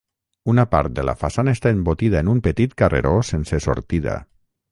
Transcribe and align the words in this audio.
Una 0.53 0.63
part 0.69 0.95
de 0.99 1.03
la 1.09 1.13
façana 1.23 1.53
està 1.57 1.73
embotida 1.75 2.23
en 2.25 2.33
un 2.33 2.41
petit 2.49 2.75
carreró 2.83 3.13
sense 3.31 3.63
sortida. 3.69 4.19